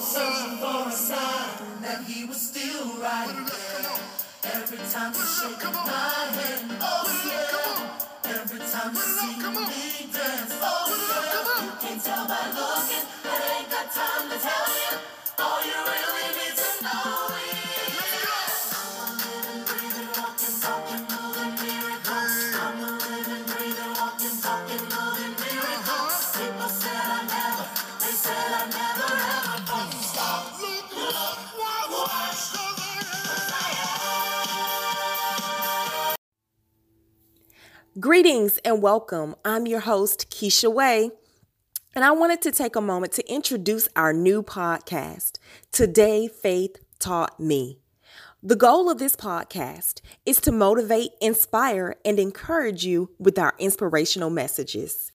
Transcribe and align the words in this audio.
searching 0.00 0.58
for 0.58 0.88
a 0.88 0.92
sign 0.92 1.82
that 1.82 2.04
he 2.06 2.24
was 2.24 2.40
still 2.40 2.86
right 3.02 3.28
there. 3.34 4.54
Every 4.54 4.78
time 4.92 5.12
you 5.14 5.26
shake 5.26 5.64
my 5.64 6.30
hand, 6.38 6.72
oh 6.80 7.06
yeah. 7.26 8.30
Every 8.30 8.58
time 8.60 8.94
you 8.94 9.02
see 9.02 9.36
me 9.38 10.12
dance, 10.12 10.54
oh 10.62 10.86
yeah. 11.10 11.64
You 11.64 11.72
can 11.80 11.98
tell 12.00 12.26
by 12.26 12.46
looking, 12.54 13.06
I 13.24 13.58
ain't 13.58 13.70
got 13.70 13.92
time 13.92 14.30
to 14.30 14.38
tell 14.38 14.68
you. 14.80 14.98
Oh, 15.38 15.44
All 15.44 15.60
you 15.66 15.78
really 15.92 16.17
Greetings 37.98 38.58
and 38.66 38.82
welcome. 38.82 39.34
I'm 39.46 39.66
your 39.66 39.80
host, 39.80 40.30
Keisha 40.30 40.70
Way, 40.70 41.10
and 41.96 42.04
I 42.04 42.10
wanted 42.10 42.42
to 42.42 42.52
take 42.52 42.76
a 42.76 42.82
moment 42.82 43.14
to 43.14 43.32
introduce 43.32 43.88
our 43.96 44.12
new 44.12 44.42
podcast, 44.42 45.38
Today 45.72 46.28
Faith 46.28 46.76
Taught 46.98 47.40
Me. 47.40 47.78
The 48.42 48.56
goal 48.56 48.90
of 48.90 48.98
this 48.98 49.16
podcast 49.16 50.02
is 50.26 50.38
to 50.42 50.52
motivate, 50.52 51.12
inspire, 51.22 51.96
and 52.04 52.20
encourage 52.20 52.84
you 52.84 53.10
with 53.18 53.38
our 53.38 53.54
inspirational 53.58 54.28
messages. 54.28 55.10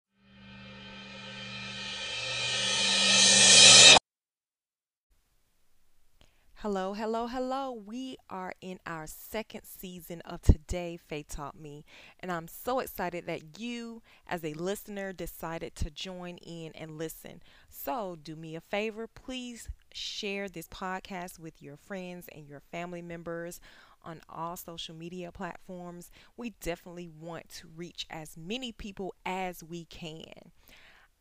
Hello, 6.63 6.93
hello, 6.93 7.27
hello. 7.27 7.73
We 7.73 8.15
are 8.29 8.53
in 8.61 8.79
our 8.85 9.05
second 9.05 9.63
season 9.65 10.21
of 10.21 10.41
Today 10.41 10.95
Faith 10.95 11.27
Taught 11.27 11.59
Me, 11.59 11.83
and 12.21 12.31
I'm 12.31 12.47
so 12.47 12.79
excited 12.79 13.25
that 13.25 13.59
you, 13.59 14.01
as 14.25 14.45
a 14.45 14.53
listener, 14.53 15.11
decided 15.11 15.75
to 15.75 15.91
join 15.91 16.37
in 16.37 16.71
and 16.73 16.97
listen. 16.97 17.43
So, 17.67 18.15
do 18.15 18.37
me 18.37 18.55
a 18.55 18.61
favor, 18.61 19.07
please 19.07 19.67
share 19.91 20.47
this 20.47 20.69
podcast 20.69 21.37
with 21.37 21.61
your 21.61 21.75
friends 21.75 22.29
and 22.33 22.47
your 22.47 22.61
family 22.71 23.01
members 23.01 23.59
on 24.01 24.21
all 24.29 24.55
social 24.55 24.95
media 24.95 25.33
platforms. 25.33 26.11
We 26.37 26.51
definitely 26.61 27.09
want 27.09 27.49
to 27.55 27.67
reach 27.75 28.07
as 28.09 28.37
many 28.37 28.71
people 28.71 29.13
as 29.25 29.65
we 29.65 29.83
can. 29.83 30.53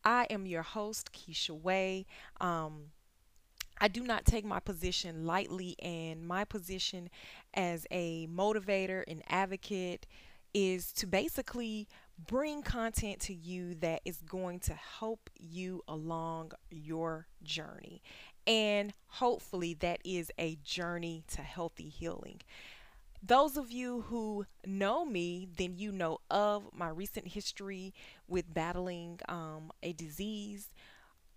I 0.05 0.25
am 0.29 0.45
your 0.45 0.63
host, 0.63 1.11
Keisha 1.11 1.51
Way. 1.51 2.05
Um, 2.39 2.91
I 3.79 3.87
do 3.87 4.03
not 4.03 4.25
take 4.25 4.45
my 4.45 4.59
position 4.59 5.25
lightly, 5.25 5.75
and 5.79 6.25
my 6.25 6.45
position 6.45 7.09
as 7.53 7.85
a 7.91 8.27
motivator 8.27 9.03
and 9.07 9.21
advocate 9.27 10.05
is 10.53 10.93
to 10.93 11.07
basically 11.07 11.87
bring 12.27 12.61
content 12.61 13.19
to 13.19 13.33
you 13.33 13.75
that 13.75 14.01
is 14.05 14.21
going 14.21 14.59
to 14.59 14.73
help 14.73 15.29
you 15.37 15.81
along 15.87 16.51
your 16.69 17.27
journey. 17.41 18.01
And 18.45 18.93
hopefully, 19.07 19.73
that 19.75 19.99
is 20.03 20.31
a 20.37 20.57
journey 20.63 21.23
to 21.29 21.41
healthy 21.41 21.89
healing. 21.89 22.41
Those 23.25 23.55
of 23.55 23.71
you 23.71 24.01
who 24.01 24.45
know 24.65 25.05
me, 25.05 25.47
then 25.57 25.77
you 25.77 25.93
know 25.93 26.19
of 26.29 26.63
my 26.73 26.89
recent 26.89 27.29
history 27.29 27.93
with 28.27 28.53
battling 28.53 29.21
um, 29.29 29.71
a 29.81 29.93
disease 29.93 30.69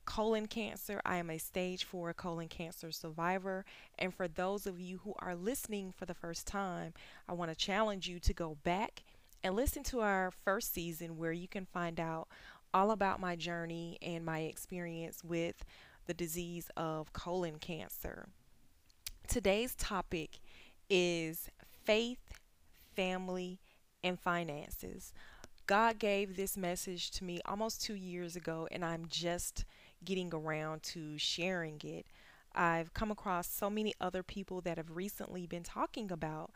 colon 0.07 0.47
cancer. 0.47 1.03
I 1.05 1.17
am 1.17 1.29
a 1.29 1.39
stage 1.39 1.85
four 1.85 2.15
colon 2.15 2.49
cancer 2.49 2.91
survivor. 2.91 3.65
And 3.99 4.15
for 4.15 4.27
those 4.27 4.67
of 4.67 4.81
you 4.81 5.01
who 5.05 5.15
are 5.19 5.35
listening 5.35 5.93
for 5.93 6.07
the 6.07 6.15
first 6.15 6.47
time, 6.47 6.95
I 7.29 7.35
want 7.35 7.51
to 7.51 7.57
challenge 7.57 8.09
you 8.09 8.19
to 8.21 8.33
go 8.33 8.57
back 8.63 9.03
and 9.43 9.55
listen 9.55 9.83
to 9.85 10.01
our 10.01 10.33
first 10.45 10.73
season 10.73 11.19
where 11.19 11.33
you 11.33 11.49
can 11.49 11.67
find 11.67 12.01
out 12.01 12.29
all 12.73 12.91
about 12.91 13.21
my 13.21 13.37
journey 13.37 13.99
and 14.01 14.25
my 14.25 14.41
experience 14.41 15.23
with 15.23 15.65
the 16.07 16.15
disease 16.15 16.71
of 16.77 17.13
colon 17.13 17.59
cancer. 17.59 18.27
Today's 19.29 19.75
topic 19.75 20.39
is 20.89 21.51
faith, 21.85 22.33
family, 22.95 23.59
and 24.03 24.19
finances. 24.19 25.13
God 25.67 25.99
gave 25.99 26.37
this 26.37 26.57
message 26.57 27.11
to 27.13 27.25
me 27.25 27.41
almost 27.45 27.83
two 27.83 27.97
years 27.97 28.37
ago, 28.37 28.69
and 28.71 28.85
I'm 28.85 29.07
just 29.09 29.65
getting 30.05 30.33
around 30.33 30.83
to 30.83 31.19
sharing 31.19 31.81
it. 31.85 32.07
I've 32.55 32.95
come 32.95 33.11
across 33.11 33.49
so 33.49 33.69
many 33.69 33.93
other 34.01 34.23
people 34.23 34.61
that 34.63 34.79
have 34.79 34.97
recently 34.97 35.47
been 35.47 35.63
talking 35.63 36.11
about 36.11 36.51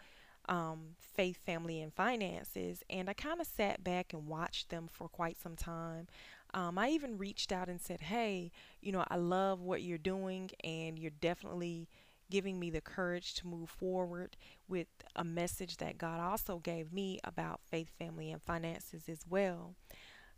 um, 0.49 0.97
faith, 0.99 1.39
family, 1.45 1.81
and 1.81 1.93
finances, 1.93 2.83
and 2.89 3.09
I 3.09 3.13
kind 3.13 3.41
of 3.41 3.47
sat 3.47 3.85
back 3.85 4.13
and 4.13 4.27
watched 4.27 4.71
them 4.71 4.89
for 4.91 5.09
quite 5.09 5.39
some 5.39 5.55
time. 5.55 6.09
Um, 6.55 6.79
I 6.79 6.89
even 6.89 7.19
reached 7.19 7.53
out 7.53 7.69
and 7.69 7.81
said, 7.81 8.01
Hey, 8.01 8.51
you 8.81 8.91
know, 8.91 9.05
I 9.09 9.17
love 9.17 9.61
what 9.61 9.83
you're 9.83 9.99
doing, 9.99 10.51
and 10.65 10.99
you're 10.99 11.13
definitely 11.21 11.89
giving 12.31 12.59
me 12.59 12.71
the 12.71 12.81
courage 12.81 13.35
to 13.35 13.47
move 13.47 13.69
forward 13.69 14.37
with 14.69 14.87
a 15.17 15.25
message 15.25 15.77
that 15.79 15.99
God 15.99 16.21
also 16.21 16.59
gave 16.59 16.93
me 16.93 17.19
about 17.25 17.61
faith, 17.69 17.91
family, 17.99 18.31
and 18.31 18.41
finances 18.41 19.09
as 19.09 19.21
well. 19.29 19.75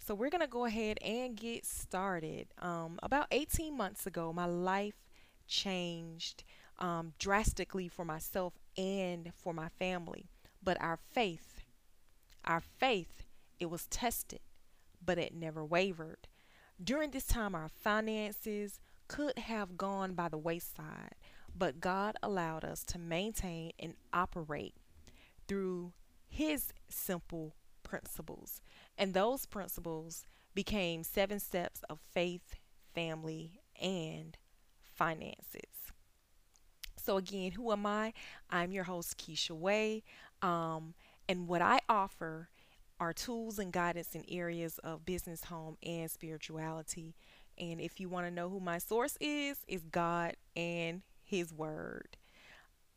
So 0.04 0.16
we're 0.16 0.30
going 0.30 0.40
to 0.40 0.48
go 0.48 0.64
ahead 0.64 0.98
and 1.00 1.36
get 1.36 1.64
started. 1.64 2.48
Um, 2.58 2.98
about 3.04 3.28
18 3.30 3.76
months 3.76 4.04
ago, 4.04 4.32
my 4.32 4.46
life 4.46 4.96
changed 5.46 6.42
um, 6.80 7.12
drastically 7.20 7.86
for 7.86 8.04
myself 8.04 8.54
and 8.76 9.32
for 9.36 9.54
my 9.54 9.68
family. 9.78 10.26
But 10.60 10.80
our 10.80 10.98
faith, 11.12 11.60
our 12.44 12.60
faith, 12.60 13.22
it 13.60 13.66
was 13.66 13.86
tested, 13.86 14.40
but 15.04 15.18
it 15.18 15.36
never 15.36 15.64
wavered. 15.64 16.26
During 16.82 17.12
this 17.12 17.26
time, 17.26 17.54
our 17.54 17.68
finances 17.68 18.80
could 19.06 19.38
have 19.38 19.76
gone 19.76 20.14
by 20.14 20.28
the 20.28 20.38
wayside, 20.38 21.14
but 21.56 21.78
God 21.78 22.16
allowed 22.24 22.64
us 22.64 22.82
to 22.86 22.98
maintain 22.98 23.70
and 23.78 23.94
operate 24.12 24.74
through 25.46 25.92
His 26.28 26.72
simple 26.88 27.54
principles. 27.92 28.62
And 28.96 29.12
those 29.12 29.44
principles 29.44 30.24
became 30.54 31.04
seven 31.04 31.38
steps 31.38 31.82
of 31.90 31.98
faith, 32.14 32.56
family, 32.94 33.60
and 33.80 34.38
finances. 34.94 35.92
So, 36.96 37.18
again, 37.18 37.52
who 37.52 37.70
am 37.70 37.84
I? 37.84 38.14
I'm 38.48 38.72
your 38.72 38.84
host, 38.84 39.18
Keisha 39.18 39.50
Way. 39.50 40.04
Um, 40.40 40.94
and 41.28 41.46
what 41.46 41.60
I 41.60 41.80
offer 41.86 42.48
are 42.98 43.12
tools 43.12 43.58
and 43.58 43.70
guidance 43.74 44.14
in 44.14 44.24
areas 44.26 44.78
of 44.78 45.04
business, 45.04 45.44
home, 45.44 45.76
and 45.82 46.10
spirituality. 46.10 47.14
And 47.58 47.78
if 47.78 48.00
you 48.00 48.08
want 48.08 48.26
to 48.26 48.32
know 48.32 48.48
who 48.48 48.60
my 48.60 48.78
source 48.78 49.18
is, 49.20 49.58
is 49.68 49.82
God 49.82 50.36
and 50.56 51.02
His 51.22 51.52
Word. 51.52 52.16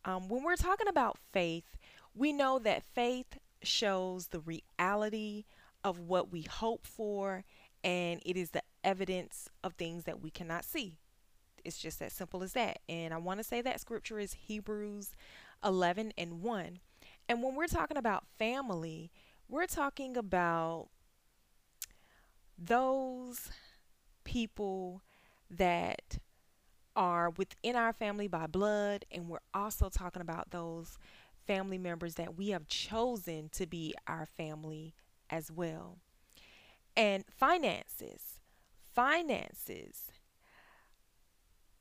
Um, 0.06 0.30
when 0.30 0.44
we're 0.44 0.56
talking 0.56 0.88
about 0.88 1.18
faith, 1.34 1.66
we 2.16 2.32
know 2.32 2.60
that 2.60 2.84
faith 2.84 3.38
shows 3.66 4.28
the 4.28 4.40
reality 4.40 5.46
of 5.84 6.00
what 6.00 6.32
we 6.32 6.44
hope 6.44 6.88
for, 6.88 7.44
and 7.84 8.22
it 8.26 8.38
is 8.38 8.52
the 8.52 8.64
evidence 8.84 9.50
of 9.64 9.74
things 9.74 10.06
that 10.06 10.22
we 10.22 10.30
cannot 10.32 10.66
see. 10.66 10.98
It's 11.64 11.78
just 11.78 12.02
as 12.02 12.14
simple 12.14 12.44
as 12.44 12.54
that. 12.54 12.80
And 12.88 13.14
I 13.14 13.18
want 13.18 13.40
to 13.40 13.44
say 13.44 13.62
that 13.62 13.80
scripture 13.80 14.20
is 14.20 14.34
Hebrews 14.34 15.16
11 15.64 16.14
and 16.18 16.42
1. 16.42 16.80
And 17.28 17.42
when 17.42 17.56
we're 17.56 17.68
talking 17.68 17.98
about 17.98 18.26
family, 18.38 19.12
we're 19.50 19.66
talking 19.66 20.16
about 20.16 20.90
those 22.58 23.50
people 24.24 25.02
that 25.50 26.20
are 26.96 27.30
within 27.32 27.76
our 27.76 27.94
family 27.94 28.28
by 28.28 28.48
blood, 28.48 29.06
and 29.12 29.28
we're 29.28 29.40
also 29.54 29.90
talking 29.90 30.22
about 30.22 30.52
those 30.52 30.98
family 31.46 31.78
members 31.78 32.16
that 32.16 32.36
we 32.36 32.50
have 32.50 32.68
chosen 32.68 33.50
to 33.50 33.66
be 33.66 33.94
our 34.08 34.26
family 34.26 34.94
as 35.30 35.52
well. 35.52 36.00
And 36.96 37.26
finances. 37.28 38.40
Finances. 38.94 40.12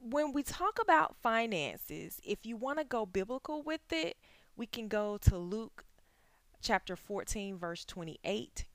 When 0.00 0.32
we 0.32 0.42
talk 0.42 0.78
about 0.80 1.16
finances, 1.16 2.20
if 2.24 2.44
you 2.44 2.56
want 2.56 2.78
to 2.78 2.84
go 2.84 3.06
biblical 3.06 3.62
with 3.62 3.92
it, 3.92 4.16
we 4.56 4.66
can 4.66 4.88
go 4.88 5.16
to 5.18 5.38
Luke 5.38 5.84
chapter 6.60 6.96
14, 6.96 7.56
verse 7.56 7.84
28. 7.84 8.66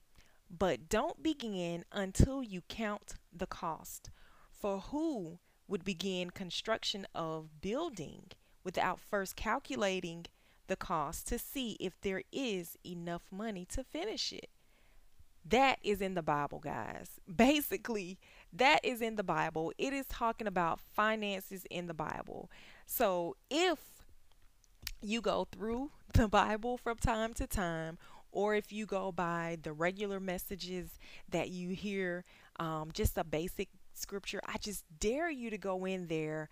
But 0.50 0.89
don't 0.89 1.21
begin 1.21 1.85
until 1.92 2.42
you 2.42 2.62
count 2.68 3.15
the 3.31 3.45
cost. 3.45 4.09
For 4.51 4.80
who 4.80 5.39
would 5.68 5.83
begin 5.83 6.31
construction 6.31 7.06
of 7.13 7.62
building 7.62 8.31
without 8.63 9.00
first 9.00 9.35
calculating 9.35 10.25
the 10.69 10.77
cost 10.77 11.27
to 11.27 11.38
see 11.38 11.75
if 11.81 12.00
there 12.01 12.24
is 12.31 12.77
enough 12.86 13.24
money 13.31 13.66
to 13.74 13.83
finish 13.83 14.31
it? 14.31 14.50
That 15.45 15.80
is 15.83 16.01
in 16.01 16.13
the 16.13 16.21
Bible, 16.21 16.60
guys. 16.60 17.10
Basically, 17.36 18.18
that 18.54 18.80
is 18.83 19.01
in 19.01 19.16
the 19.16 19.24
Bible. 19.24 19.74
It 19.77 19.94
is 19.94 20.06
talking 20.07 20.48
about 20.48 20.80
finances 20.80 21.66
in 21.69 21.88
the 21.88 21.94
Bible. 21.94 22.50
So 22.86 23.36
if 23.50 23.80
you 25.01 25.21
go 25.21 25.48
through 25.51 25.92
the 26.13 26.27
Bible 26.27 26.77
from 26.77 26.98
time 26.98 27.33
to 27.36 27.48
time, 27.48 27.98
or 28.31 28.56
if 28.56 28.71
you 28.71 28.86
go 28.86 29.12
by 29.12 29.57
the 29.62 29.74
regular 29.74 30.19
messages 30.19 31.00
that 31.30 31.50
you 31.50 31.71
hear, 31.71 32.25
um, 32.60 32.89
just 32.94 33.18
a 33.18 33.24
basic 33.24 33.69
scripture, 33.94 34.39
I 34.45 34.57
just 34.60 34.83
dare 35.00 35.31
you 35.31 35.50
to 35.50 35.57
go 35.57 35.86
in 35.86 36.07
there 36.07 36.50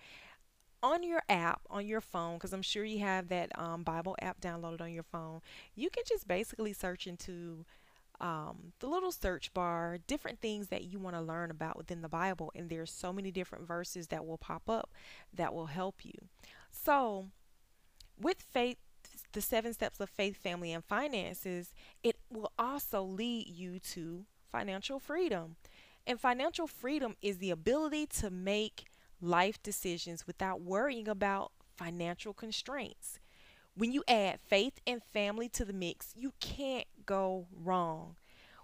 on 0.93 1.03
your 1.03 1.21
app 1.29 1.61
on 1.69 1.85
your 1.85 2.01
phone 2.01 2.35
because 2.35 2.53
i'm 2.53 2.61
sure 2.61 2.83
you 2.83 2.99
have 2.99 3.27
that 3.27 3.51
um, 3.59 3.83
bible 3.83 4.15
app 4.21 4.39
downloaded 4.41 4.81
on 4.81 4.91
your 4.91 5.03
phone 5.03 5.41
you 5.75 5.89
can 5.89 6.03
just 6.07 6.27
basically 6.27 6.73
search 6.73 7.07
into 7.07 7.65
um, 8.19 8.73
the 8.79 8.87
little 8.87 9.11
search 9.11 9.53
bar 9.53 9.99
different 10.07 10.39
things 10.39 10.67
that 10.67 10.83
you 10.83 10.97
want 10.97 11.15
to 11.15 11.21
learn 11.21 11.51
about 11.51 11.77
within 11.77 12.01
the 12.01 12.09
bible 12.09 12.51
and 12.55 12.69
there's 12.69 12.91
so 12.91 13.13
many 13.13 13.31
different 13.31 13.67
verses 13.67 14.07
that 14.07 14.25
will 14.25 14.37
pop 14.37 14.69
up 14.69 14.89
that 15.33 15.53
will 15.53 15.67
help 15.67 16.03
you. 16.03 16.13
So 16.71 17.27
with 18.19 18.41
faith 18.41 18.77
the 19.33 19.41
seven 19.41 19.73
steps 19.73 19.99
of 19.99 20.09
faith 20.09 20.35
family 20.35 20.73
and 20.73 20.83
finances 20.83 21.73
it 22.03 22.17
will 22.31 22.51
also 22.57 23.03
lead 23.03 23.47
you 23.47 23.79
to 23.79 24.25
financial 24.51 24.99
freedom. 24.99 25.55
And 26.07 26.19
financial 26.19 26.67
freedom 26.67 27.15
is 27.21 27.37
the 27.37 27.51
ability 27.51 28.07
to 28.21 28.29
make 28.31 28.85
life 29.21 29.61
decisions 29.61 30.27
without 30.27 30.61
worrying 30.61 31.07
about 31.07 31.51
financial 31.75 32.33
constraints. 32.33 33.19
When 33.75 33.91
you 33.91 34.03
add 34.07 34.39
faith 34.39 34.79
and 34.87 35.03
family 35.03 35.49
to 35.49 35.63
the 35.63 35.73
mix, 35.73 36.13
you 36.15 36.33
can't 36.39 36.87
go 37.05 37.47
wrong. 37.51 38.15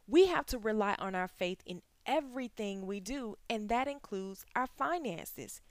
We 0.08 0.28
have 0.28 0.46
to 0.48 0.58
rely 0.58 0.96
on 1.00 1.16
our 1.16 1.28
faith 1.28 1.62
in 1.66 1.82
everything 2.06 2.86
we 2.86 3.00
do, 3.00 3.36
and 3.50 3.70
that 3.70 3.88
includes 3.88 4.46
our 4.56 4.68
finances. 4.68 5.62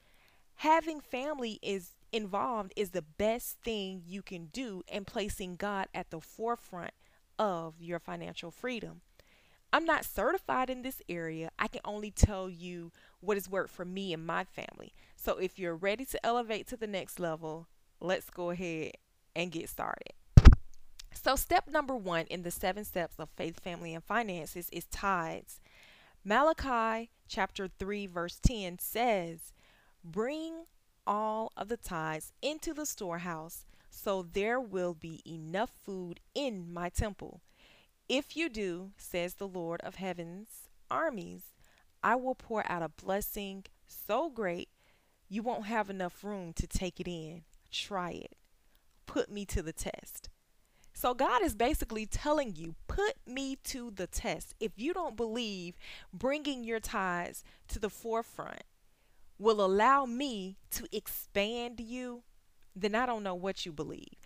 Having 0.56 1.00
family 1.00 1.58
is 1.60 1.94
involved 2.12 2.72
is 2.76 2.90
the 2.90 3.02
best 3.02 3.58
thing 3.64 4.02
you 4.06 4.22
can 4.22 4.46
do 4.46 4.82
and 4.88 5.06
placing 5.06 5.56
God 5.56 5.88
at 5.94 6.10
the 6.10 6.20
forefront 6.20 6.92
of 7.38 7.74
your 7.80 7.98
financial 7.98 8.50
freedom. 8.50 9.00
I'm 9.72 9.84
not 9.84 10.04
certified 10.04 10.68
in 10.68 10.82
this 10.82 11.00
area. 11.08 11.50
I 11.58 11.66
can 11.66 11.80
only 11.84 12.10
tell 12.10 12.50
you 12.50 12.92
what 13.20 13.36
has 13.36 13.48
worked 13.48 13.70
for 13.70 13.84
me 13.84 14.12
and 14.12 14.26
my 14.26 14.44
family. 14.44 14.92
So 15.16 15.38
if 15.38 15.58
you're 15.58 15.76
ready 15.76 16.04
to 16.06 16.26
elevate 16.26 16.66
to 16.68 16.76
the 16.76 16.86
next 16.86 17.18
level, 17.18 17.68
let's 18.00 18.28
go 18.28 18.50
ahead 18.50 18.92
and 19.34 19.50
get 19.50 19.68
started. 19.68 20.12
So, 21.14 21.36
step 21.36 21.68
number 21.68 21.94
one 21.94 22.26
in 22.26 22.42
the 22.42 22.50
seven 22.50 22.84
steps 22.84 23.16
of 23.18 23.28
faith, 23.36 23.60
family, 23.60 23.94
and 23.94 24.02
finances 24.02 24.68
is 24.72 24.86
tithes. 24.86 25.60
Malachi 26.24 27.10
chapter 27.28 27.68
3, 27.78 28.06
verse 28.06 28.38
10 28.42 28.78
says, 28.78 29.52
Bring 30.02 30.64
all 31.06 31.52
of 31.56 31.68
the 31.68 31.76
tithes 31.76 32.32
into 32.40 32.72
the 32.72 32.86
storehouse, 32.86 33.66
so 33.90 34.22
there 34.22 34.60
will 34.60 34.94
be 34.94 35.20
enough 35.26 35.70
food 35.70 36.20
in 36.34 36.72
my 36.72 36.88
temple. 36.88 37.40
If 38.14 38.36
you 38.36 38.50
do, 38.50 38.90
says 38.98 39.36
the 39.36 39.48
Lord 39.48 39.80
of 39.80 39.94
heaven's 39.94 40.68
armies, 40.90 41.44
I 42.04 42.14
will 42.16 42.34
pour 42.34 42.62
out 42.70 42.82
a 42.82 42.90
blessing 42.90 43.64
so 43.86 44.28
great 44.28 44.68
you 45.30 45.42
won't 45.42 45.64
have 45.64 45.88
enough 45.88 46.22
room 46.22 46.52
to 46.56 46.66
take 46.66 47.00
it 47.00 47.08
in. 47.08 47.44
Try 47.70 48.10
it. 48.10 48.36
Put 49.06 49.30
me 49.30 49.46
to 49.46 49.62
the 49.62 49.72
test. 49.72 50.28
So, 50.92 51.14
God 51.14 51.42
is 51.42 51.54
basically 51.54 52.04
telling 52.04 52.54
you, 52.54 52.74
put 52.86 53.14
me 53.26 53.56
to 53.64 53.90
the 53.90 54.06
test. 54.06 54.54
If 54.60 54.72
you 54.76 54.92
don't 54.92 55.16
believe 55.16 55.78
bringing 56.12 56.64
your 56.64 56.80
ties 56.80 57.42
to 57.68 57.78
the 57.78 57.88
forefront 57.88 58.64
will 59.38 59.64
allow 59.64 60.04
me 60.04 60.58
to 60.72 60.86
expand 60.92 61.80
you, 61.80 62.24
then 62.76 62.94
I 62.94 63.06
don't 63.06 63.22
know 63.22 63.34
what 63.34 63.64
you 63.64 63.72
believe. 63.72 64.18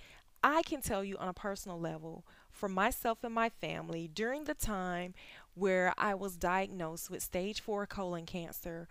I 0.43 0.63
can 0.63 0.81
tell 0.81 1.05
you 1.05 1.17
on 1.19 1.29
a 1.29 1.33
personal 1.33 1.79
level, 1.79 2.25
for 2.57 2.69
myself 2.69 3.23
and 3.23 3.35
my 3.35 3.49
family, 3.49 4.09
during 4.13 4.45
the 4.45 4.55
time 4.55 5.15
where 5.55 5.93
I 5.97 6.15
was 6.15 6.37
diagnosed 6.37 7.11
with 7.11 7.23
stage 7.23 7.61
four 7.61 7.87
colon 7.87 8.27
cancer, 8.27 8.89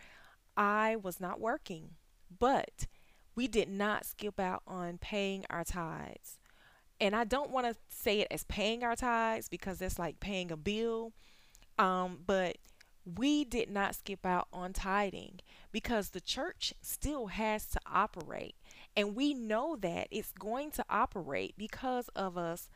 I 0.55 0.95
was 0.95 1.19
not 1.19 1.39
working, 1.39 1.91
but 2.39 2.87
we 3.35 3.47
did 3.47 3.69
not 3.69 4.05
skip 4.05 4.39
out 4.39 4.63
on 4.65 4.97
paying 4.97 5.45
our 5.49 5.63
tithes. 5.63 6.39
And 7.01 7.15
I 7.15 7.25
don't 7.25 7.51
want 7.51 7.67
to 7.67 7.75
say 7.89 8.21
it 8.21 8.27
as 8.31 8.45
paying 8.45 8.83
our 8.83 8.95
tithes 8.95 9.49
because 9.49 9.79
that's 9.79 9.99
like 9.99 10.19
paying 10.19 10.51
a 10.51 10.57
bill. 10.57 11.11
Um, 11.77 12.19
but 12.25 12.57
we 13.05 13.43
did 13.43 13.69
not 13.69 13.95
skip 13.95 14.25
out 14.25 14.47
on 14.53 14.73
tithing 14.73 15.39
because 15.71 16.09
the 16.09 16.21
church 16.21 16.73
still 16.81 17.27
has 17.27 17.65
to 17.67 17.79
operate. 17.85 18.55
And 18.95 19.15
we 19.15 19.33
know 19.33 19.75
that 19.81 20.07
it's 20.09 20.31
going 20.31 20.71
to 20.71 20.85
operate 20.89 21.55
because 21.57 22.07
of 22.15 22.37
us 22.37 22.69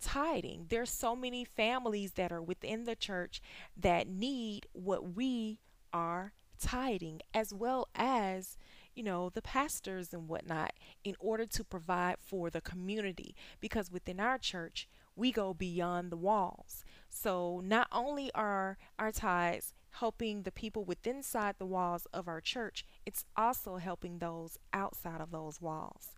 tithing. 0.00 0.66
There's 0.68 0.90
so 0.90 1.16
many 1.16 1.44
families 1.44 2.12
that 2.12 2.32
are 2.32 2.42
within 2.42 2.84
the 2.84 2.96
church 2.96 3.40
that 3.76 4.08
need 4.08 4.66
what 4.72 5.14
we 5.16 5.60
are 5.92 6.32
tithing, 6.60 7.20
as 7.34 7.52
well 7.52 7.88
as, 7.94 8.56
you 8.94 9.02
know, 9.02 9.30
the 9.30 9.42
pastors 9.42 10.12
and 10.12 10.28
whatnot, 10.28 10.72
in 11.04 11.14
order 11.18 11.46
to 11.46 11.64
provide 11.64 12.16
for 12.18 12.50
the 12.50 12.60
community. 12.60 13.34
Because 13.60 13.90
within 13.90 14.20
our 14.20 14.38
church, 14.38 14.88
we 15.14 15.32
go 15.32 15.54
beyond 15.54 16.10
the 16.10 16.16
walls. 16.16 16.84
So 17.08 17.62
not 17.64 17.88
only 17.90 18.30
are 18.34 18.78
our 18.98 19.12
tithes 19.12 19.74
helping 19.90 20.42
the 20.42 20.52
people 20.52 20.84
within 20.84 21.16
inside 21.16 21.54
the 21.58 21.64
walls 21.66 22.06
of 22.12 22.28
our 22.28 22.40
church, 22.40 22.84
it's 23.06 23.24
also 23.36 23.76
helping 23.76 24.18
those 24.18 24.58
outside 24.72 25.20
of 25.22 25.30
those 25.30 25.60
walls. 25.60 26.12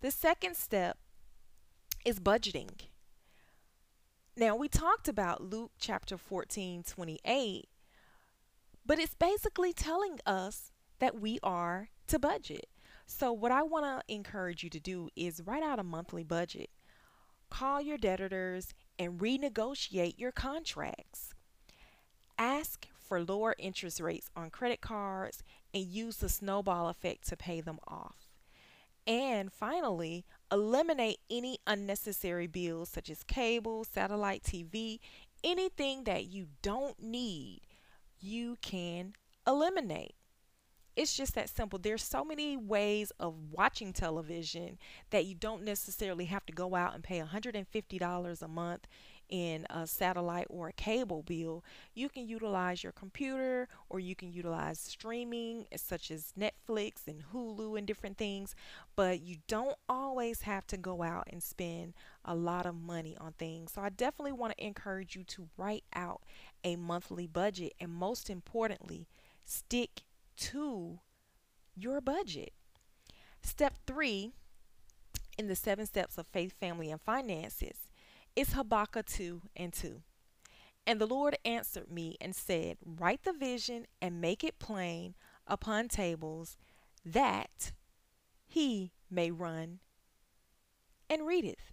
The 0.00 0.10
second 0.10 0.56
step 0.56 0.96
is 2.04 2.18
budgeting. 2.20 2.70
Now, 4.38 4.54
we 4.54 4.68
talked 4.68 5.08
about 5.08 5.42
Luke 5.42 5.72
chapter 5.80 6.16
14, 6.16 6.84
28, 6.84 7.68
but 8.86 9.00
it's 9.00 9.16
basically 9.16 9.72
telling 9.72 10.20
us 10.24 10.70
that 11.00 11.20
we 11.20 11.40
are 11.42 11.88
to 12.06 12.20
budget. 12.20 12.68
So, 13.04 13.32
what 13.32 13.50
I 13.50 13.64
want 13.64 13.86
to 13.86 14.14
encourage 14.14 14.62
you 14.62 14.70
to 14.70 14.78
do 14.78 15.08
is 15.16 15.42
write 15.44 15.64
out 15.64 15.80
a 15.80 15.82
monthly 15.82 16.22
budget, 16.22 16.70
call 17.50 17.80
your 17.80 17.98
debtors, 17.98 18.74
and 18.96 19.18
renegotiate 19.18 20.20
your 20.20 20.30
contracts. 20.30 21.34
Ask 22.38 22.86
for 22.96 23.20
lower 23.20 23.56
interest 23.58 23.98
rates 23.98 24.30
on 24.36 24.50
credit 24.50 24.80
cards 24.80 25.42
and 25.74 25.82
use 25.84 26.18
the 26.18 26.28
snowball 26.28 26.88
effect 26.88 27.26
to 27.30 27.36
pay 27.36 27.60
them 27.60 27.80
off. 27.88 28.27
And 29.08 29.50
finally, 29.50 30.26
eliminate 30.52 31.16
any 31.30 31.58
unnecessary 31.66 32.46
bills 32.46 32.90
such 32.90 33.08
as 33.08 33.24
cable, 33.24 33.84
satellite 33.84 34.42
TV, 34.42 35.00
anything 35.42 36.04
that 36.04 36.26
you 36.26 36.48
don't 36.60 37.02
need, 37.02 37.62
you 38.20 38.58
can 38.60 39.14
eliminate. 39.46 40.14
It's 40.94 41.16
just 41.16 41.34
that 41.36 41.48
simple. 41.48 41.78
There's 41.78 42.02
so 42.02 42.22
many 42.22 42.58
ways 42.58 43.10
of 43.18 43.34
watching 43.50 43.94
television 43.94 44.78
that 45.08 45.24
you 45.24 45.34
don't 45.34 45.62
necessarily 45.62 46.26
have 46.26 46.44
to 46.44 46.52
go 46.52 46.74
out 46.74 46.94
and 46.94 47.02
pay 47.02 47.20
$150 47.20 48.42
a 48.42 48.48
month 48.48 48.86
in 49.28 49.66
a 49.70 49.86
satellite 49.86 50.46
or 50.48 50.68
a 50.68 50.72
cable 50.72 51.22
bill, 51.22 51.64
you 51.94 52.08
can 52.08 52.26
utilize 52.26 52.82
your 52.82 52.92
computer 52.92 53.68
or 53.88 54.00
you 54.00 54.14
can 54.14 54.32
utilize 54.32 54.78
streaming 54.78 55.66
eh, 55.70 55.76
such 55.76 56.10
as 56.10 56.32
Netflix 56.38 57.06
and 57.06 57.24
Hulu 57.32 57.76
and 57.76 57.86
different 57.86 58.16
things, 58.16 58.54
but 58.96 59.20
you 59.20 59.36
don't 59.46 59.76
always 59.88 60.42
have 60.42 60.66
to 60.68 60.76
go 60.76 61.02
out 61.02 61.28
and 61.30 61.42
spend 61.42 61.94
a 62.24 62.34
lot 62.34 62.66
of 62.66 62.74
money 62.74 63.16
on 63.20 63.32
things. 63.32 63.72
So 63.72 63.82
I 63.82 63.90
definitely 63.90 64.32
want 64.32 64.56
to 64.56 64.64
encourage 64.64 65.16
you 65.16 65.24
to 65.24 65.48
write 65.56 65.84
out 65.94 66.22
a 66.64 66.76
monthly 66.76 67.26
budget 67.26 67.74
and 67.80 67.92
most 67.92 68.30
importantly, 68.30 69.08
stick 69.44 70.02
to 70.36 71.00
your 71.76 72.00
budget. 72.00 72.52
Step 73.42 73.74
3 73.86 74.32
in 75.36 75.46
the 75.46 75.54
7 75.54 75.86
steps 75.86 76.18
of 76.18 76.26
faith, 76.26 76.52
family 76.52 76.90
and 76.90 77.00
finances 77.00 77.87
is 78.36 78.52
Habakkuk 78.52 79.06
2 79.06 79.42
and 79.56 79.72
2. 79.72 80.02
And 80.86 81.00
the 81.00 81.06
Lord 81.06 81.36
answered 81.44 81.90
me 81.90 82.16
and 82.20 82.34
said, 82.34 82.78
Write 82.84 83.24
the 83.24 83.32
vision 83.32 83.86
and 84.00 84.20
make 84.20 84.42
it 84.42 84.58
plain 84.58 85.14
upon 85.46 85.88
tables, 85.88 86.56
that 87.04 87.72
he 88.46 88.92
may 89.10 89.30
run 89.30 89.80
and 91.10 91.26
readeth. 91.26 91.72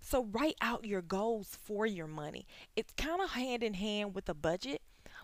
So 0.00 0.26
write 0.30 0.56
out 0.60 0.84
your 0.84 1.00
goals 1.00 1.56
for 1.62 1.86
your 1.86 2.06
money. 2.06 2.46
It's 2.76 2.92
kind 2.92 3.22
of 3.22 3.30
hand 3.30 3.62
in 3.62 3.72
hand 3.72 4.14
with 4.14 4.28
a 4.28 4.34
budget, 4.34 4.82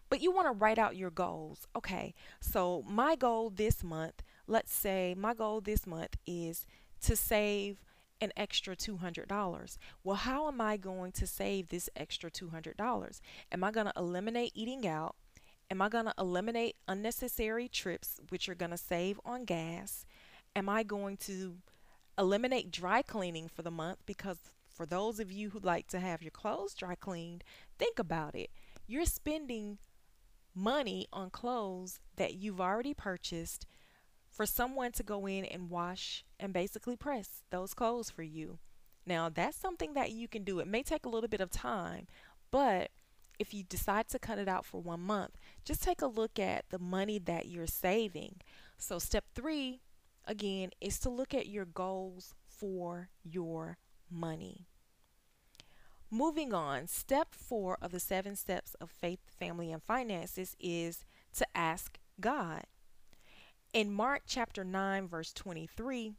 but 0.09 0.23
you 0.23 0.33
want 0.33 0.47
to 0.47 0.59
write 0.59 0.79
out 0.79 0.97
your 0.97 1.11
goals. 1.11 1.67
Okay, 1.77 2.15
so 2.41 2.83
my 2.89 3.15
goal 3.15 3.51
this 3.51 3.85
month, 3.85 4.23
let's 4.47 4.73
say 4.73 5.15
my 5.19 5.35
goal 5.35 5.61
this 5.61 5.87
month 5.87 6.17
is 6.27 6.67
to 7.03 7.15
save 7.15 7.83
an 8.21 8.33
extra 8.37 8.77
$200. 8.77 9.79
Well, 10.05 10.17
how 10.17 10.49
am 10.49 10.61
I 10.61 10.77
going 10.77 11.13
to 11.13 11.27
save 11.27 11.69
this 11.69 11.89
extra 11.97 12.31
$200? 12.31 13.21
Am 13.53 13.65
I 13.65 13.71
going 13.71 13.87
to 13.87 13.93
eliminate 13.97 14.53
eating 14.55 14.87
out? 14.87 15.17
Am 15.71 15.81
I 15.81 15.89
going 15.89 16.07
to 16.07 16.15
eliminate 16.19 16.77
unnecessary 16.89 17.69
trips, 17.69 18.21
which 18.29 18.49
are 18.49 18.55
going 18.55 18.73
to 18.73 18.77
save 18.77 19.21
on 19.25 19.45
gas? 19.45 20.05
Am 20.57 20.69
I 20.69 20.83
going 20.83 21.17
to 21.19 21.57
eliminate 22.19 22.73
dry 22.73 23.03
cleaning 23.03 23.49
for 23.49 23.63
the 23.63 23.71
month? 23.71 23.99
Because 24.05 24.39
for 24.69 24.85
those 24.85 25.21
of 25.21 25.31
you 25.31 25.51
who 25.51 25.61
like 25.61 25.87
to 25.89 26.01
have 26.01 26.23
your 26.23 26.33
clothes 26.33 26.75
dry 26.75 26.95
cleaned, 26.95 27.45
think 27.79 27.99
about 27.99 28.35
it. 28.35 28.51
You're 28.87 29.05
spending 29.05 29.79
money 30.55 31.07
on 31.13 31.31
clothes 31.31 32.01
that 32.17 32.35
you've 32.35 32.61
already 32.61 32.95
purchased 32.95 33.67
for 34.41 34.47
someone 34.47 34.91
to 34.91 35.03
go 35.03 35.27
in 35.27 35.45
and 35.45 35.69
wash 35.69 36.25
and 36.39 36.55
basically 36.55 36.97
press 36.97 37.43
those 37.51 37.75
clothes 37.75 38.09
for 38.09 38.23
you. 38.23 38.59
Now, 39.05 39.29
that's 39.29 39.55
something 39.55 39.93
that 39.93 40.13
you 40.13 40.29
can 40.29 40.45
do. 40.45 40.61
It 40.61 40.67
may 40.67 40.83
take 40.83 41.05
a 41.05 41.11
little 41.11 41.29
bit 41.29 41.43
of 41.43 41.51
time, 41.51 42.07
but 42.51 42.89
if 43.39 43.53
you 43.53 43.63
decide 43.63 44.09
to 44.09 44.19
cut 44.19 44.39
it 44.39 44.49
out 44.49 44.65
for 44.65 44.81
one 44.81 45.03
month, 45.03 45.37
just 45.63 45.83
take 45.83 46.01
a 46.01 46.07
look 46.07 46.39
at 46.39 46.65
the 46.71 46.79
money 46.79 47.19
that 47.19 47.49
you're 47.49 47.67
saving. 47.67 48.37
So, 48.79 48.99
step 48.99 49.27
three, 49.35 49.83
again, 50.25 50.71
is 50.81 50.99
to 51.01 51.11
look 51.11 51.35
at 51.35 51.49
your 51.51 51.67
goals 51.67 52.35
for 52.49 53.11
your 53.23 53.77
money. 54.11 54.69
Moving 56.11 56.55
on, 56.55 56.87
step 56.87 57.35
four 57.35 57.77
of 57.83 57.93
the 57.93 58.01
seven 58.01 58.37
steps 58.37 58.73
of 58.81 58.89
faith, 58.89 59.21
family, 59.39 59.71
and 59.71 59.83
finances 59.83 60.57
is 60.59 61.05
to 61.35 61.47
ask 61.55 61.99
God. 62.19 62.65
In 63.73 63.93
Mark 63.93 64.23
chapter 64.27 64.65
9, 64.65 65.07
verse 65.07 65.33
23, 65.33 66.15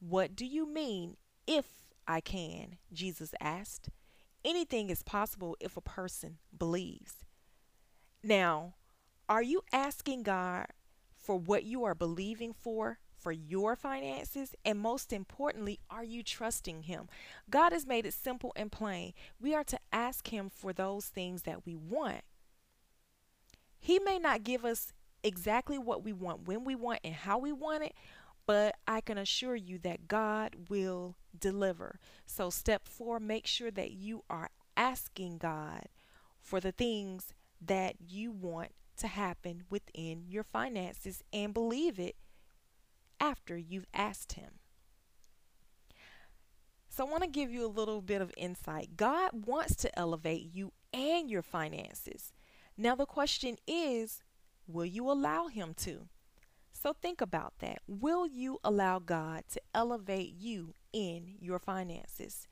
what 0.00 0.36
do 0.36 0.44
you 0.44 0.66
mean 0.66 1.16
if 1.46 1.64
I 2.06 2.20
can? 2.20 2.76
Jesus 2.92 3.32
asked. 3.40 3.88
Anything 4.44 4.90
is 4.90 5.02
possible 5.02 5.56
if 5.58 5.76
a 5.76 5.80
person 5.80 6.36
believes. 6.56 7.24
Now, 8.22 8.74
are 9.26 9.42
you 9.42 9.62
asking 9.72 10.24
God 10.24 10.66
for 11.14 11.38
what 11.38 11.64
you 11.64 11.82
are 11.84 11.94
believing 11.94 12.52
for 12.52 12.98
for 13.16 13.32
your 13.32 13.74
finances? 13.74 14.54
And 14.62 14.78
most 14.78 15.14
importantly, 15.14 15.80
are 15.88 16.04
you 16.04 16.22
trusting 16.22 16.82
Him? 16.82 17.08
God 17.48 17.72
has 17.72 17.86
made 17.86 18.04
it 18.04 18.12
simple 18.12 18.52
and 18.54 18.70
plain. 18.70 19.14
We 19.40 19.54
are 19.54 19.64
to 19.64 19.78
ask 19.92 20.28
Him 20.28 20.50
for 20.50 20.74
those 20.74 21.06
things 21.06 21.42
that 21.42 21.64
we 21.64 21.74
want. 21.74 22.20
He 23.78 23.98
may 23.98 24.18
not 24.18 24.44
give 24.44 24.64
us 24.64 24.92
exactly 25.24 25.78
what 25.78 26.04
we 26.04 26.12
want, 26.12 26.46
when 26.46 26.64
we 26.64 26.74
want, 26.74 27.00
and 27.04 27.14
how 27.14 27.38
we 27.38 27.52
want 27.52 27.84
it, 27.84 27.94
but 28.46 28.76
I 28.86 29.00
can 29.00 29.18
assure 29.18 29.56
you 29.56 29.78
that 29.78 30.08
God 30.08 30.68
will 30.68 31.16
deliver. 31.38 31.98
So, 32.26 32.50
step 32.50 32.86
four, 32.86 33.20
make 33.20 33.46
sure 33.46 33.70
that 33.70 33.92
you 33.92 34.24
are 34.28 34.50
asking 34.76 35.38
God 35.38 35.86
for 36.40 36.60
the 36.60 36.72
things 36.72 37.34
that 37.60 37.96
you 38.00 38.32
want 38.32 38.72
to 38.96 39.06
happen 39.06 39.64
within 39.70 40.24
your 40.28 40.42
finances 40.42 41.22
and 41.32 41.54
believe 41.54 41.98
it 41.98 42.16
after 43.20 43.56
you've 43.56 43.86
asked 43.94 44.32
Him. 44.32 44.58
So, 46.88 47.06
I 47.06 47.10
want 47.10 47.22
to 47.22 47.28
give 47.30 47.50
you 47.50 47.64
a 47.64 47.68
little 47.68 48.02
bit 48.02 48.20
of 48.20 48.34
insight. 48.36 48.96
God 48.96 49.46
wants 49.46 49.76
to 49.76 49.98
elevate 49.98 50.52
you 50.52 50.72
and 50.92 51.30
your 51.30 51.42
finances. 51.42 52.32
Now, 52.76 52.94
the 52.94 53.06
question 53.06 53.56
is 53.66 54.22
will 54.66 54.84
you 54.84 55.10
allow 55.10 55.48
Him 55.48 55.74
to? 55.78 56.08
So, 56.72 56.92
think 56.92 57.20
about 57.20 57.54
that. 57.60 57.78
Will 57.86 58.26
you 58.26 58.58
allow 58.64 58.98
God 58.98 59.44
to 59.52 59.60
elevate 59.74 60.34
you 60.38 60.74
in 60.92 61.36
your 61.40 61.58
finances? 61.58 62.48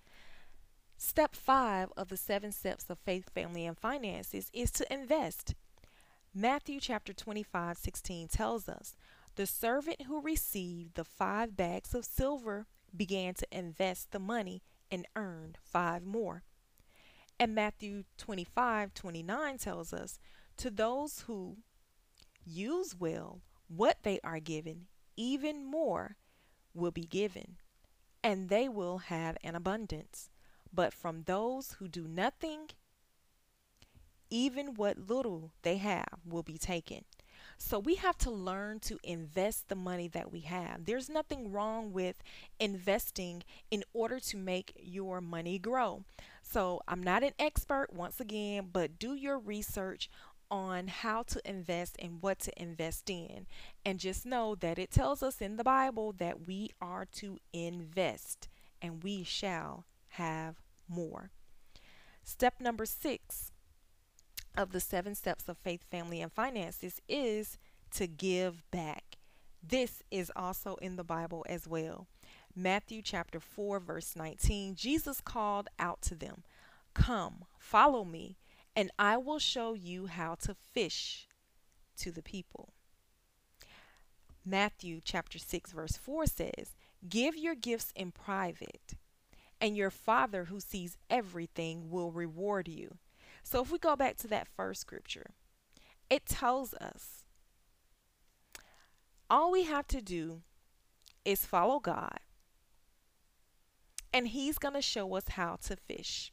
Step 0.97 1.35
five 1.35 1.89
of 1.97 2.09
the 2.09 2.17
seven 2.17 2.53
steps 2.53 2.91
of 2.91 2.99
faith, 2.99 3.31
family, 3.35 3.67
and 3.67 3.79
finances 3.79 4.51
is 4.53 4.71
to 4.73 4.93
invest. 4.93 5.55
Matthew 6.35 6.79
chapter 6.79 7.13
25, 7.13 7.79
16 7.79 8.29
tells 8.29 8.69
us, 8.69 8.97
the 9.37 9.47
servant 9.47 10.03
who 10.03 10.21
received 10.21 10.95
the 10.95 11.05
five 11.05 11.57
bags 11.57 11.95
of 11.95 12.05
silver 12.05 12.67
began 12.95 13.35
to 13.35 13.47
invest 13.51 14.11
the 14.11 14.19
money 14.19 14.63
and 14.91 15.07
earned 15.17 15.59
five 15.63 16.05
more. 16.05 16.43
And 17.39 17.55
Matthew 17.55 18.05
25 18.19 18.93
29 18.93 19.59
tells 19.59 19.93
us, 19.93 20.19
To 20.59 20.71
those 20.71 21.25
who 21.27 21.57
use 22.45 22.95
well 22.99 23.41
what 23.69 23.99
they 24.03 24.21
are 24.25 24.41
given, 24.41 24.87
even 25.17 25.65
more 25.65 26.17
will 26.75 26.91
be 26.91 27.05
given, 27.05 27.57
and 28.23 28.49
they 28.49 28.69
will 28.69 28.99
have 28.99 29.37
an 29.43 29.55
abundance. 29.55 30.31
But 30.73 30.93
from 30.93 31.23
those 31.23 31.73
who 31.79 31.89
do 31.89 32.07
nothing, 32.07 32.71
even 34.31 34.75
what 34.75 35.09
little 35.09 35.53
they 35.63 35.79
have 35.79 36.21
will 36.25 36.43
be 36.43 36.59
taken. 36.59 37.05
So 37.57 37.79
we 37.79 37.97
have 37.97 38.17
to 38.19 38.31
learn 38.31 38.81
to 38.81 38.99
invest 39.03 39.69
the 39.69 39.75
money 39.75 40.09
that 40.09 40.33
we 40.33 40.41
have. 40.41 40.85
There's 40.85 41.09
nothing 41.09 41.53
wrong 41.53 41.93
with 41.93 42.23
investing 42.59 43.43
in 43.71 43.85
order 43.93 44.19
to 44.21 44.37
make 44.37 44.73
your 44.77 45.21
money 45.21 45.59
grow. 45.59 46.05
So 46.43 46.81
I'm 46.89 47.03
not 47.03 47.23
an 47.23 47.33
expert 47.39 47.93
once 47.93 48.21
again, 48.21 48.71
but 48.73 48.99
do 48.99 49.15
your 49.15 49.39
research 49.39 50.11
on 50.51 50.89
how 50.89 51.23
to 51.23 51.41
invest 51.49 51.97
and 51.99 52.23
what 52.23 52.39
to 52.41 52.63
invest 52.63 53.09
in. 53.09 53.47
And 53.85 53.99
just 53.99 54.27
know 54.27 54.55
that 54.57 54.79
it 54.79 54.91
tells 54.91 55.23
us 55.23 55.41
in 55.41 55.57
the 55.57 55.65
Bible 55.65 56.13
that 56.19 56.47
we 56.47 56.71
are 56.81 57.07
to 57.17 57.39
invest 57.53 58.49
and 58.83 59.03
we 59.03 59.23
shall 59.23 59.85
have 60.11 60.57
more. 60.89 61.31
Step 62.23 62.61
number 62.61 62.85
six 62.85 63.53
of 64.57 64.73
the 64.73 64.81
seven 64.81 65.15
steps 65.15 65.49
of 65.49 65.57
faith, 65.57 65.85
family, 65.91 66.21
and 66.21 66.33
finances 66.33 67.01
is 67.09 67.59
to 67.93 68.07
give 68.07 68.69
back. 68.71 69.17
This 69.63 70.03
is 70.11 70.33
also 70.35 70.77
in 70.77 70.97
the 70.97 71.05
Bible 71.05 71.45
as 71.49 71.69
well. 71.69 72.07
Matthew 72.55 73.03
chapter 73.03 73.39
4, 73.39 73.79
verse 73.79 74.17
19, 74.17 74.75
Jesus 74.75 75.21
called 75.21 75.69
out 75.79 76.03
to 76.03 76.15
them, 76.15 76.43
Come, 76.95 77.45
follow 77.59 78.05
me, 78.05 78.37
and 78.81 78.91
I 78.99 79.19
will 79.19 79.39
show 79.39 79.75
you 79.75 80.07
how 80.07 80.37
to 80.37 80.55
fish 80.55 81.29
to 81.99 82.11
the 82.11 82.23
people. 82.23 82.73
Matthew 84.43 85.01
chapter 85.05 85.39
6, 85.39 85.73
verse 85.73 85.99
4 85.99 86.25
says, 86.25 86.77
Give 87.07 87.37
your 87.37 87.55
gifts 87.55 87.93
in 87.95 88.11
private, 88.11 88.95
and 89.61 89.77
your 89.77 89.91
Father 89.91 90.45
who 90.45 90.61
sees 90.61 90.97
everything 91.11 91.91
will 91.91 92.11
reward 92.11 92.69
you. 92.69 92.97
So 93.43 93.61
if 93.61 93.71
we 93.71 93.79
go 93.79 93.97
back 93.97 94.17
to 94.17 94.29
that 94.29 94.49
first 94.49 94.81
scripture, 94.81 95.33
it 96.09 96.25
tells 96.25 96.73
us 96.73 97.25
all 99.29 99.53
we 99.53 99.65
have 99.65 99.89
to 99.89 100.01
do 100.01 100.41
is 101.27 101.45
follow 101.45 101.81
God, 101.81 102.21
and 104.11 104.29
He's 104.29 104.57
going 104.57 104.73
to 104.73 104.81
show 104.81 105.15
us 105.17 105.29
how 105.29 105.59
to 105.67 105.77
fish. 105.77 106.33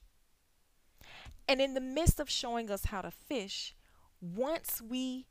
And 1.47 1.61
in 1.61 1.73
the 1.73 1.81
midst 1.81 2.19
of 2.19 2.29
showing 2.29 2.69
us 2.69 2.85
how 2.85 3.01
to 3.01 3.11
fish, 3.11 3.73
once 4.19 4.81
we 4.81 5.27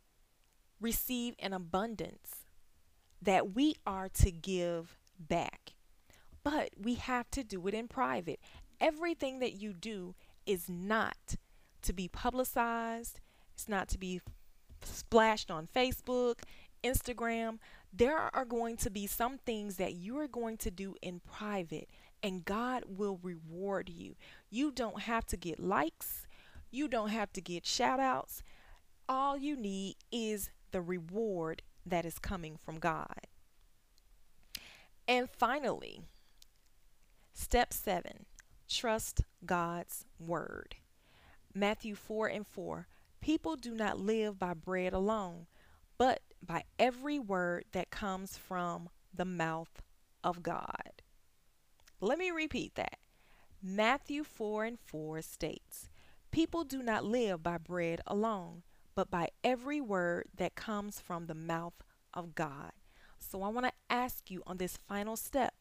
receive 0.80 1.34
an 1.38 1.52
abundance, 1.52 2.46
that 3.20 3.54
we 3.54 3.74
are 3.86 4.08
to 4.08 4.30
give 4.30 4.98
back. 5.18 5.72
But 6.44 6.70
we 6.80 6.94
have 6.94 7.30
to 7.32 7.42
do 7.42 7.66
it 7.66 7.74
in 7.74 7.88
private. 7.88 8.40
Everything 8.80 9.40
that 9.40 9.54
you 9.54 9.72
do 9.72 10.14
is 10.44 10.68
not 10.68 11.36
to 11.82 11.92
be 11.92 12.08
publicized, 12.08 13.20
it's 13.54 13.68
not 13.68 13.88
to 13.88 13.98
be 13.98 14.20
splashed 14.82 15.50
on 15.50 15.68
Facebook, 15.74 16.40
Instagram. 16.84 17.58
There 17.92 18.18
are 18.18 18.44
going 18.44 18.76
to 18.78 18.90
be 18.90 19.06
some 19.06 19.38
things 19.38 19.76
that 19.76 19.94
you 19.94 20.18
are 20.18 20.28
going 20.28 20.58
to 20.58 20.70
do 20.70 20.94
in 21.00 21.20
private, 21.20 21.88
and 22.26 22.44
God 22.44 22.82
will 22.88 23.20
reward 23.22 23.88
you. 23.88 24.16
You 24.50 24.72
don't 24.72 25.02
have 25.02 25.26
to 25.26 25.36
get 25.36 25.60
likes, 25.60 26.26
you 26.72 26.88
don't 26.88 27.10
have 27.10 27.32
to 27.34 27.40
get 27.40 27.64
shout 27.64 28.00
outs. 28.00 28.42
All 29.08 29.36
you 29.36 29.54
need 29.56 29.94
is 30.10 30.50
the 30.72 30.80
reward 30.80 31.62
that 31.86 32.04
is 32.04 32.18
coming 32.18 32.56
from 32.56 32.80
God. 32.80 33.28
And 35.06 35.30
finally, 35.30 36.00
step 37.32 37.72
seven 37.72 38.26
trust 38.68 39.22
God's 39.44 40.04
word. 40.18 40.74
Matthew 41.54 41.94
4 41.94 42.26
and 42.26 42.44
4 42.44 42.88
People 43.20 43.54
do 43.54 43.72
not 43.72 44.00
live 44.00 44.36
by 44.36 44.52
bread 44.52 44.92
alone, 44.92 45.46
but 45.96 46.22
by 46.44 46.64
every 46.76 47.20
word 47.20 47.66
that 47.70 47.90
comes 47.90 48.36
from 48.36 48.88
the 49.14 49.24
mouth 49.24 49.80
of 50.24 50.42
God. 50.42 50.95
Let 52.06 52.20
me 52.20 52.30
repeat 52.30 52.76
that. 52.76 53.00
Matthew 53.60 54.22
4 54.22 54.64
and 54.64 54.78
4 54.78 55.22
states, 55.22 55.88
People 56.30 56.62
do 56.62 56.80
not 56.80 57.04
live 57.04 57.42
by 57.42 57.58
bread 57.58 58.00
alone, 58.06 58.62
but 58.94 59.10
by 59.10 59.30
every 59.42 59.80
word 59.80 60.26
that 60.36 60.54
comes 60.54 61.00
from 61.00 61.26
the 61.26 61.34
mouth 61.34 61.82
of 62.14 62.36
God. 62.36 62.70
So 63.18 63.42
I 63.42 63.48
want 63.48 63.66
to 63.66 63.72
ask 63.90 64.30
you 64.30 64.44
on 64.46 64.58
this 64.58 64.78
final 64.86 65.16
step 65.16 65.54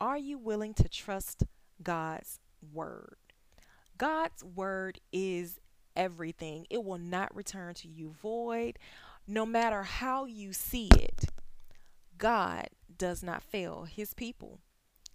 are 0.00 0.16
you 0.16 0.38
willing 0.38 0.72
to 0.72 0.88
trust 0.88 1.42
God's 1.82 2.40
word? 2.72 3.18
God's 3.98 4.42
word 4.42 5.00
is 5.12 5.60
everything, 5.94 6.66
it 6.70 6.82
will 6.82 6.96
not 6.96 7.36
return 7.36 7.74
to 7.74 7.88
you 7.88 8.08
void, 8.08 8.78
no 9.26 9.44
matter 9.44 9.82
how 9.82 10.24
you 10.24 10.54
see 10.54 10.88
it. 10.94 11.26
God 12.16 12.68
does 12.96 13.22
not 13.22 13.42
fail 13.42 13.84
his 13.84 14.14
people. 14.14 14.60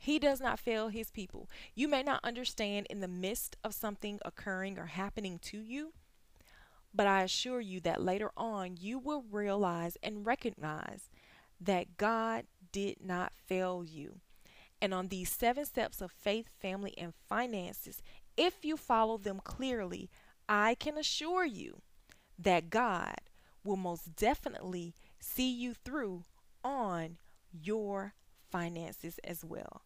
He 0.01 0.17
does 0.17 0.39
not 0.39 0.59
fail 0.59 0.87
his 0.87 1.11
people. 1.11 1.49
You 1.75 1.89
may 1.89 2.03
not 2.03 2.23
understand 2.23 2.87
in 2.89 3.01
the 3.01 3.07
midst 3.07 3.57
of 3.65 3.73
something 3.73 4.19
occurring 4.23 4.79
or 4.79 4.85
happening 4.85 5.39
to 5.43 5.59
you, 5.59 5.91
but 6.93 7.05
I 7.05 7.23
assure 7.23 7.59
you 7.59 7.81
that 7.81 8.01
later 8.01 8.31
on 8.37 8.77
you 8.79 8.97
will 8.97 9.25
realize 9.29 9.97
and 10.01 10.25
recognize 10.25 11.09
that 11.59 11.97
God 11.97 12.45
did 12.71 13.03
not 13.03 13.33
fail 13.45 13.83
you. 13.83 14.21
And 14.81 14.93
on 14.93 15.09
these 15.09 15.29
seven 15.29 15.65
steps 15.65 15.99
of 15.99 16.11
faith, 16.13 16.47
family, 16.61 16.93
and 16.97 17.13
finances, 17.27 18.01
if 18.37 18.63
you 18.63 18.77
follow 18.77 19.17
them 19.17 19.41
clearly, 19.43 20.09
I 20.47 20.75
can 20.75 20.97
assure 20.97 21.45
you 21.45 21.81
that 22.37 22.69
God 22.69 23.17
will 23.65 23.75
most 23.75 24.15
definitely 24.15 24.95
see 25.19 25.51
you 25.51 25.73
through 25.73 26.23
on 26.63 27.17
your 27.51 28.13
finances 28.49 29.19
as 29.25 29.43
well. 29.43 29.81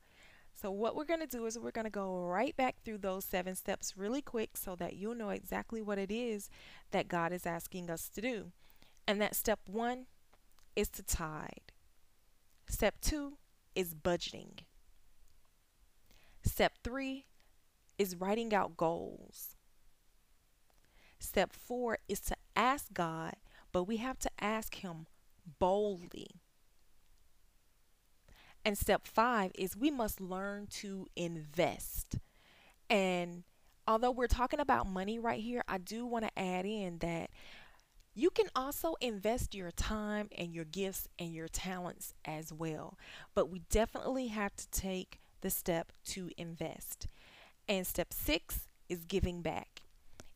So, 0.63 0.71
what 0.71 0.95
we're 0.95 1.03
going 1.03 1.19
to 1.19 1.27
do 1.27 1.45
is 1.45 1.59
we're 1.59 1.71
going 1.71 1.83
to 1.83 1.91
go 1.91 2.15
right 2.15 2.55
back 2.55 2.77
through 2.85 2.99
those 2.99 3.25
seven 3.25 3.53
steps 3.53 3.97
really 3.97 4.21
quick 4.21 4.55
so 4.55 4.77
that 4.77 4.95
you'll 4.95 5.13
know 5.13 5.29
exactly 5.29 5.81
what 5.81 5.97
it 5.97 6.09
is 6.09 6.49
that 6.91 7.09
God 7.09 7.33
is 7.33 7.45
asking 7.45 7.89
us 7.89 8.07
to 8.07 8.21
do. 8.21 8.53
And 9.05 9.19
that 9.19 9.35
step 9.35 9.59
one 9.67 10.05
is 10.73 10.87
to 10.91 11.03
tithe. 11.03 11.49
Step 12.65 13.01
two 13.01 13.33
is 13.75 13.93
budgeting. 13.93 14.59
Step 16.43 16.75
three 16.81 17.25
is 17.97 18.15
writing 18.15 18.53
out 18.53 18.77
goals. 18.77 19.57
Step 21.19 21.51
four 21.51 21.97
is 22.07 22.21
to 22.21 22.37
ask 22.55 22.85
God, 22.93 23.33
but 23.73 23.83
we 23.83 23.97
have 23.97 24.19
to 24.19 24.31
ask 24.39 24.75
Him 24.75 25.07
boldly. 25.59 26.42
And 28.65 28.77
step 28.77 29.07
five 29.07 29.51
is 29.55 29.75
we 29.75 29.91
must 29.91 30.21
learn 30.21 30.67
to 30.81 31.07
invest. 31.15 32.19
And 32.89 33.43
although 33.87 34.11
we're 34.11 34.27
talking 34.27 34.59
about 34.59 34.87
money 34.87 35.19
right 35.19 35.41
here, 35.41 35.63
I 35.67 35.77
do 35.77 36.05
want 36.05 36.25
to 36.25 36.39
add 36.39 36.65
in 36.65 36.99
that 36.99 37.29
you 38.15 38.29
can 38.29 38.47
also 38.55 38.95
invest 39.01 39.55
your 39.55 39.71
time 39.71 40.29
and 40.37 40.53
your 40.53 40.65
gifts 40.65 41.07
and 41.17 41.33
your 41.33 41.47
talents 41.47 42.13
as 42.23 42.53
well. 42.53 42.97
But 43.33 43.49
we 43.49 43.63
definitely 43.69 44.27
have 44.27 44.55
to 44.55 44.69
take 44.69 45.19
the 45.41 45.49
step 45.49 45.91
to 46.05 46.29
invest. 46.37 47.07
And 47.67 47.87
step 47.87 48.13
six 48.13 48.67
is 48.87 49.03
giving 49.05 49.41
back. 49.41 49.81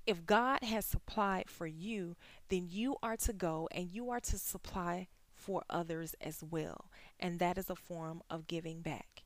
If 0.05 0.25
God 0.25 0.63
has 0.63 0.85
supplied 0.85 1.49
for 1.49 1.67
you, 1.67 2.15
then 2.49 2.67
you 2.69 2.95
are 3.03 3.17
to 3.17 3.33
go 3.33 3.67
and 3.71 3.91
you 3.91 4.09
are 4.09 4.21
to 4.21 4.37
supply 4.37 5.07
for 5.47 5.63
others 5.69 6.13
as 6.19 6.43
well. 6.43 6.91
And 7.21 7.39
that 7.39 7.57
is 7.57 7.69
a 7.69 7.75
form 7.75 8.21
of 8.29 8.47
giving 8.47 8.81
back. 8.81 9.23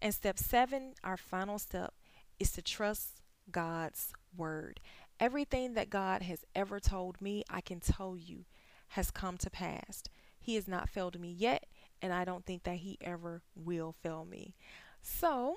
And 0.00 0.14
step 0.14 0.38
seven, 0.38 0.94
our 1.04 1.18
final 1.18 1.58
step, 1.58 1.92
is 2.40 2.52
to 2.52 2.62
trust 2.62 3.20
God's 3.50 4.14
word. 4.34 4.80
Everything 5.20 5.74
that 5.74 5.90
God 5.90 6.22
has 6.22 6.38
ever 6.54 6.80
told 6.80 7.20
me, 7.20 7.44
I 7.50 7.60
can 7.60 7.80
tell 7.80 8.16
you, 8.16 8.46
has 8.88 9.10
come 9.10 9.36
to 9.36 9.50
pass. 9.50 10.02
He 10.40 10.54
has 10.54 10.66
not 10.66 10.88
failed 10.88 11.20
me 11.20 11.30
yet, 11.30 11.66
and 12.00 12.14
I 12.14 12.24
don't 12.24 12.46
think 12.46 12.62
that 12.62 12.76
He 12.76 12.96
ever 13.02 13.42
will 13.54 13.92
fail 13.92 14.24
me. 14.24 14.54
So, 15.02 15.56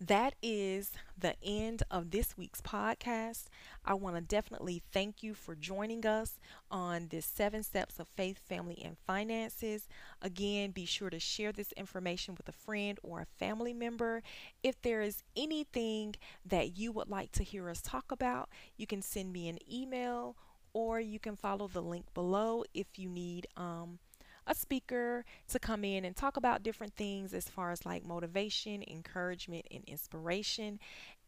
that 0.00 0.34
is 0.42 0.92
the 1.18 1.34
end 1.42 1.82
of 1.90 2.10
this 2.10 2.36
week's 2.36 2.62
podcast. 2.62 3.44
I 3.84 3.94
want 3.94 4.16
to 4.16 4.22
definitely 4.22 4.82
thank 4.92 5.22
you 5.22 5.34
for 5.34 5.54
joining 5.54 6.06
us 6.06 6.38
on 6.70 7.08
this 7.10 7.26
seven 7.26 7.62
steps 7.62 7.98
of 7.98 8.08
faith, 8.08 8.38
family, 8.38 8.80
and 8.82 8.96
finances. 9.06 9.86
Again, 10.22 10.70
be 10.70 10.86
sure 10.86 11.10
to 11.10 11.20
share 11.20 11.52
this 11.52 11.72
information 11.72 12.34
with 12.34 12.48
a 12.48 12.52
friend 12.52 12.98
or 13.02 13.20
a 13.20 13.26
family 13.38 13.74
member. 13.74 14.22
If 14.62 14.80
there 14.80 15.02
is 15.02 15.22
anything 15.36 16.14
that 16.46 16.78
you 16.78 16.92
would 16.92 17.08
like 17.08 17.32
to 17.32 17.42
hear 17.42 17.68
us 17.68 17.82
talk 17.82 18.10
about, 18.10 18.48
you 18.76 18.86
can 18.86 19.02
send 19.02 19.32
me 19.32 19.48
an 19.48 19.58
email 19.70 20.36
or 20.72 21.00
you 21.00 21.18
can 21.18 21.36
follow 21.36 21.68
the 21.68 21.82
link 21.82 22.06
below 22.14 22.64
if 22.72 22.98
you 22.98 23.08
need 23.08 23.46
um, 23.56 23.98
a 24.46 24.54
speaker 24.54 25.24
to 25.48 25.58
come 25.58 25.84
in 25.84 26.04
and 26.04 26.16
talk 26.16 26.36
about 26.36 26.62
different 26.62 26.94
things 26.94 27.34
as 27.34 27.48
far 27.48 27.70
as 27.70 27.86
like 27.86 28.04
motivation, 28.04 28.84
encouragement, 28.88 29.66
and 29.70 29.84
inspiration. 29.86 30.78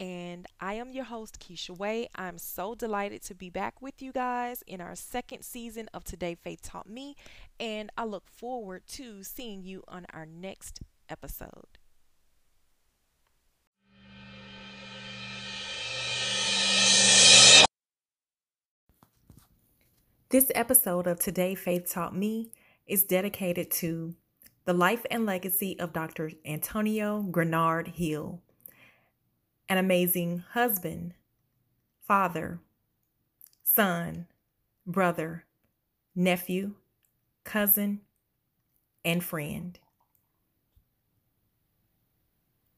And 0.01 0.47
I 0.61 0.75
am 0.75 0.93
your 0.93 1.05
host, 1.05 1.39
Keisha 1.41 1.77
Way. 1.77 2.09
I'm 2.15 2.39
so 2.39 2.75
delighted 2.75 3.23
to 3.25 3.35
be 3.35 3.51
back 3.51 3.81
with 3.81 4.03
you 4.03 4.13
guys 4.13 4.63
in 4.67 4.81
our 4.81 4.95
second 4.95 5.43
season 5.43 5.89
of 5.95 6.05
Today 6.05 6.35
Faith 6.35 6.63
Taught 6.63 6.89
Me. 6.89 7.17
And 7.61 7.91
I 7.97 8.05
look 8.05 8.29
forward 8.29 8.83
to 8.89 9.23
seeing 9.23 9.63
you 9.63 9.85
on 9.87 10.07
our 10.13 10.27
next 10.27 10.81
episode. 11.09 11.79
This 20.33 20.51
episode 20.55 21.07
of 21.07 21.21
Today 21.21 21.55
Faith 21.55 21.93
Taught 21.93 22.17
Me 22.17 22.51
is 22.87 23.05
dedicated 23.05 23.71
to 23.71 24.15
the 24.65 24.73
life 24.73 25.05
and 25.11 25.27
legacy 25.27 25.79
of 25.79 25.93
Dr. 25.93 26.31
Antonio 26.45 27.23
Grenard 27.23 27.89
Hill, 27.89 28.41
an 29.69 29.79
amazing 29.79 30.45
husband, 30.53 31.15
father, 32.01 32.61
son, 33.63 34.27
brother, 34.87 35.45
nephew, 36.15 36.75
cousin, 37.45 38.01
and 39.05 39.23
friend. 39.25 39.79